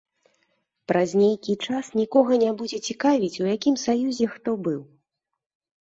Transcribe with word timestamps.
Праз 0.91 1.09
нейкі 1.23 1.55
час 1.67 1.85
нікога 2.01 2.41
не 2.47 2.49
будзе 2.63 2.79
цікавіць, 2.91 3.33
у 3.45 3.49
якім 3.55 3.75
саюзе 3.87 4.25
хто 4.37 4.61
быў. 4.69 4.81